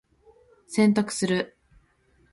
[0.65, 1.55] 洗濯する。